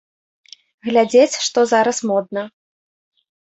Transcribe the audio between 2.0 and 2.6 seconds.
модна.